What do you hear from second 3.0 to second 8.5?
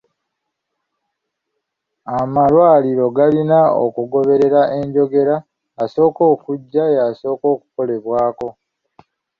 galina okugoberera enjogera; asooka okujja y'asooka okukolebwako.